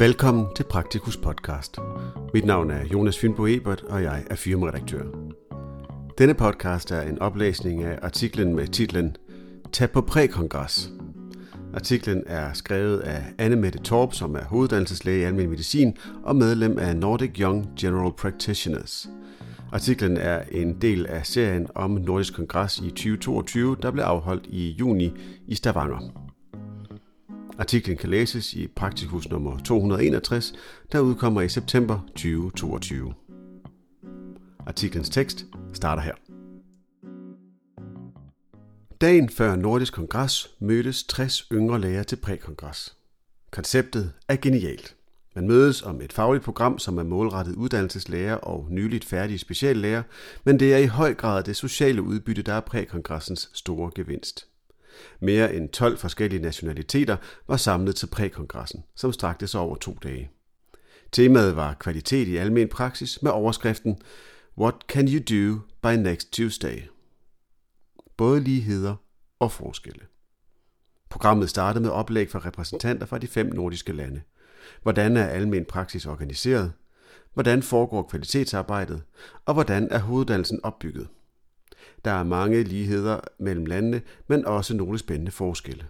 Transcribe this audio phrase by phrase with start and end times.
[0.00, 1.78] Velkommen til Praktikus podcast.
[2.34, 5.04] Mit navn er Jonas Fynbo Ebert, og jeg er firmaredaktør.
[6.18, 9.16] Denne podcast er en oplæsning af artiklen med titlen
[9.72, 10.90] Tag på prækongres.
[11.74, 16.78] Artiklen er skrevet af Anne Mette Torp, som er hoveduddannelseslæge i almen medicin og medlem
[16.78, 19.08] af Nordic Young General Practitioners.
[19.72, 24.76] Artiklen er en del af serien om Nordisk Kongres i 2022, der blev afholdt i
[24.78, 25.12] juni
[25.46, 26.29] i Stavanger.
[27.60, 30.52] Artiklen kan læses i Praktikus nummer 261,
[30.92, 33.14] der udkommer i september 2022.
[34.66, 36.14] Artiklens tekst starter her.
[39.00, 42.96] Dagen før Nordisk Kongres mødtes 60 yngre læger til prækongres.
[43.50, 44.96] Konceptet er genialt.
[45.34, 50.02] Man mødes om et fagligt program, som er målrettet uddannelseslæger og nyligt færdige speciallæger,
[50.44, 54.49] men det er i høj grad det sociale udbytte, der er prækongressens store gevinst.
[55.20, 57.16] Mere end 12 forskellige nationaliteter
[57.48, 60.30] var samlet til prækongressen, som strakte sig over to dage.
[61.12, 63.98] Temaet var kvalitet i almen praksis med overskriften
[64.58, 66.82] What can you do by next Tuesday?
[68.16, 68.96] Både ligheder
[69.38, 70.00] og forskelle.
[71.10, 74.22] Programmet startede med oplæg fra repræsentanter fra de fem nordiske lande.
[74.82, 76.72] Hvordan er almen praksis organiseret?
[77.34, 79.02] Hvordan foregår kvalitetsarbejdet?
[79.46, 81.08] Og hvordan er hoveddannelsen opbygget?
[82.04, 85.84] Der er mange ligheder mellem landene, men også nogle spændende forskelle.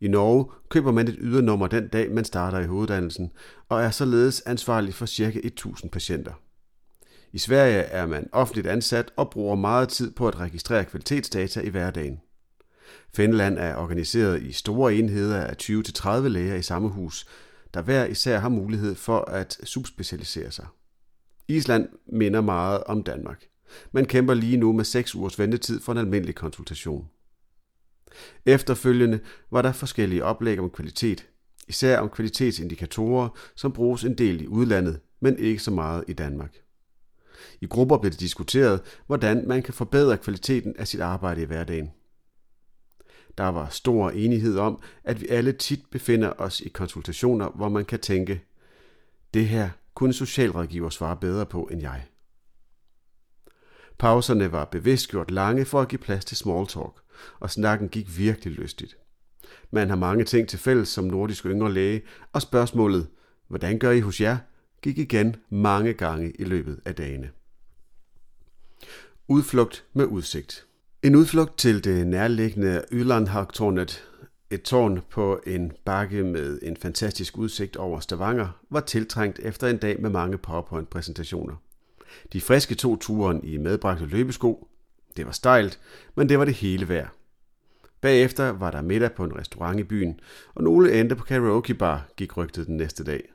[0.00, 3.32] I Norge køber man et ydernummer den dag, man starter i hoveddannelsen,
[3.68, 5.40] og er således ansvarlig for ca.
[5.44, 6.32] 1000 patienter.
[7.32, 11.68] I Sverige er man offentligt ansat og bruger meget tid på at registrere kvalitetsdata i
[11.68, 12.20] hverdagen.
[13.14, 17.26] Finland er organiseret i store enheder af 20-30 læger i samme hus,
[17.74, 20.66] der hver især har mulighed for at subspecialisere sig.
[21.48, 23.44] Island minder meget om Danmark.
[23.92, 27.08] Man kæmper lige nu med 6 ugers ventetid for en almindelig konsultation.
[28.46, 31.28] Efterfølgende var der forskellige oplæg om kvalitet,
[31.68, 36.56] især om kvalitetsindikatorer, som bruges en del i udlandet, men ikke så meget i Danmark.
[37.60, 41.90] I grupper blev det diskuteret, hvordan man kan forbedre kvaliteten af sit arbejde i hverdagen.
[43.38, 47.84] Der var stor enighed om, at vi alle tit befinder os i konsultationer, hvor man
[47.84, 48.44] kan tænke,
[49.34, 52.04] det her kunne socialrådgiver svare bedre på end jeg.
[54.02, 57.00] Pauserne var bevidst gjort lange for at give plads til small talk,
[57.40, 58.96] og snakken gik virkelig lystigt.
[59.70, 62.02] Man har mange ting til fælles som nordisk yngre læge,
[62.32, 63.08] og spørgsmålet,
[63.48, 64.38] hvordan gør I hos jer,
[64.82, 67.30] gik igen mange gange i løbet af dagene.
[69.28, 70.66] Udflugt med udsigt.
[71.02, 74.04] En udflugt til det nærliggende Ylandhagtårnet,
[74.50, 79.78] et tårn på en bakke med en fantastisk udsigt over Stavanger, var tiltrængt efter en
[79.78, 81.56] dag med mange PowerPoint-præsentationer.
[82.32, 84.68] De friske to turen i medbragte løbesko.
[85.16, 85.80] Det var stejlt,
[86.14, 87.08] men det var det hele værd.
[88.00, 90.20] Bagefter var der middag på en restaurant i byen,
[90.54, 93.32] og nogle endte på karaoke bar, gik rygtet den næste dag.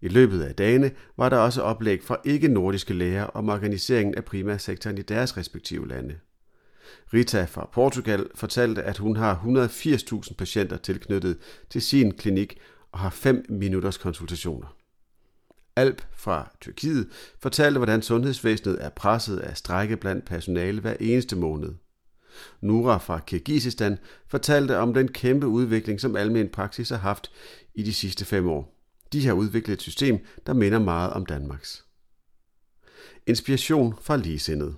[0.00, 4.98] I løbet af dagene var der også oplæg fra ikke-nordiske læger om organiseringen af primærsektoren
[4.98, 6.18] i deres respektive lande.
[7.14, 11.38] Rita fra Portugal fortalte, at hun har 180.000 patienter tilknyttet
[11.70, 12.58] til sin klinik
[12.92, 14.76] og har 5 minutters konsultationer.
[15.76, 17.08] Alp fra Tyrkiet
[17.38, 21.74] fortalte, hvordan sundhedsvæsenet er presset af strække blandt personale hver eneste måned.
[22.60, 23.98] Nura fra Kirgisistan
[24.28, 27.30] fortalte om den kæmpe udvikling, som almen praksis har haft
[27.74, 28.76] i de sidste fem år.
[29.12, 31.84] De har udviklet et system, der minder meget om Danmarks.
[33.26, 34.76] Inspiration fra ligesindet.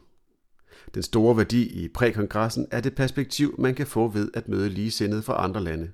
[0.94, 5.24] Den store værdi i prækongressen er det perspektiv, man kan få ved at møde ligesindet
[5.24, 5.92] fra andre lande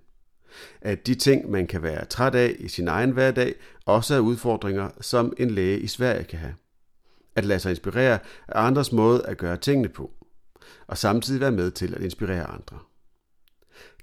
[0.81, 3.54] at de ting, man kan være træt af i sin egen hverdag,
[3.84, 6.54] også er udfordringer, som en læge i Sverige kan have.
[7.36, 10.10] At lade sig inspirere af andres måde at gøre tingene på,
[10.87, 12.78] og samtidig være med til at inspirere andre.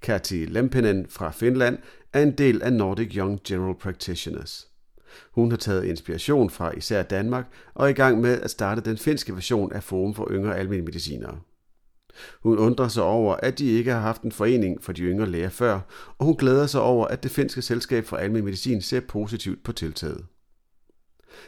[0.02, 1.78] Kati Lempinen fra Finland
[2.14, 4.68] er en del af Nordic Young General Practitioners.
[5.32, 8.98] Hun har taget inspiration fra især Danmark og er i gang med at starte den
[8.98, 11.40] finske version af Forum for Yngre Almindelige Medicinere.
[12.44, 15.50] Hun undrer sig over, at de ikke har haft en forening for de yngre læger
[15.50, 15.80] før,
[16.18, 19.72] og hun glæder sig over, at det finske selskab for almen medicin ser positivt på
[19.72, 20.26] tiltaget.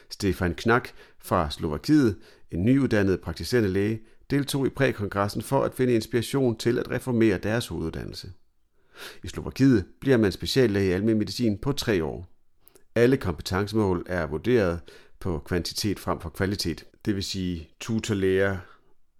[0.09, 2.17] Stefan Knak fra Slovakiet,
[2.51, 7.67] en nyuddannet praktiserende læge, deltog i prækongressen for at finde inspiration til at reformere deres
[7.67, 8.31] hoveduddannelse.
[9.23, 12.27] I Slovakiet bliver man speciallæge i almen medicin på tre år.
[12.95, 14.79] Alle kompetencemål er vurderet
[15.19, 18.57] på kvantitet frem for kvalitet, det vil sige tutorlæger,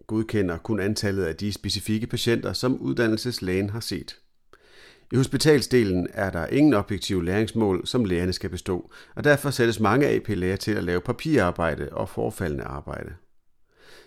[0.08, 4.20] godkender kun antallet af de specifikke patienter, som uddannelseslægen har set.
[5.12, 10.08] I hospitalsdelen er der ingen objektive læringsmål, som lægerne skal bestå, og derfor sættes mange
[10.08, 13.14] AP-læger til at lave papirarbejde og forfaldende arbejde.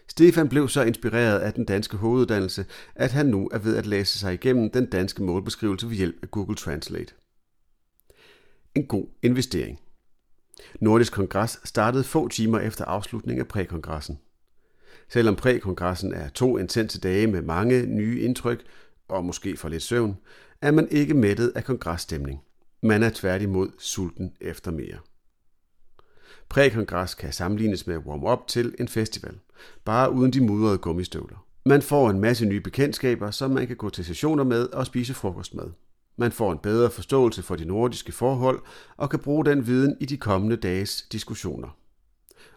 [0.09, 4.19] Stefan blev så inspireret af den danske hoveduddannelse, at han nu er ved at læse
[4.19, 7.15] sig igennem den danske målbeskrivelse ved hjælp af Google Translate.
[8.75, 9.81] en god investering.
[10.81, 14.19] Nordisk Kongres startede få timer efter afslutningen af prækongressen.
[15.09, 18.63] Selvom prækongressen er to intense dage med mange nye indtryk
[19.09, 20.17] og måske for lidt søvn,
[20.63, 22.41] er man ikke mættet af kongresstemning.
[22.83, 24.99] Man er tværtimod sulten efter mere.
[26.49, 29.39] Prækongres kan sammenlignes med warm-up til en festival,
[29.85, 31.47] bare uden de mudrede gummistøvler.
[31.67, 35.15] Man får en masse nye bekendtskaber, som man kan gå til sessioner med og spise
[35.15, 35.65] frokost med.
[36.17, 38.61] Man får en bedre forståelse for de nordiske forhold
[38.97, 41.77] og kan bruge den viden i de kommende dages diskussioner.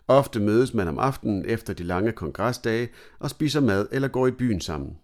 [0.07, 2.89] Ofte mødes man om aftenen efter de lange kongresdage
[3.19, 4.97] og spiser mad eller går i byen sammen.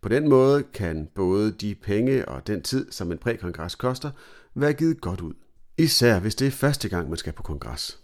[0.00, 4.10] På den måde kan både de penge og den tid, som en prækongres koster,
[4.54, 5.34] være givet godt ud.
[5.78, 7.98] Især hvis det er første gang, man skal på kongres.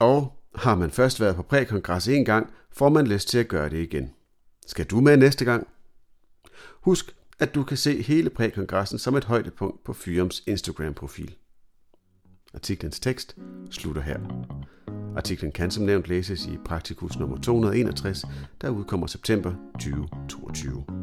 [0.00, 3.68] Og har man først været på prækongres en gang, får man lyst til at gøre
[3.68, 4.10] det igen.
[4.66, 5.66] Skal du med næste gang?
[6.80, 11.34] Husk, at du kan se hele prækongressen som et højdepunkt på Fyrums Instagram-profil.
[12.54, 13.36] Artiklens tekst
[13.70, 14.18] slutter her.
[15.16, 18.24] Artiklen kan som nævnt læses i Praktikus nummer 261,
[18.60, 20.95] der udkommer september 2022.